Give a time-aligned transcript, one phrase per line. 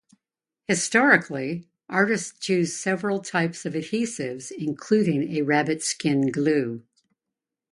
[0.67, 6.81] Historically, artists used several types of adhesives including a rabbit-skin glue.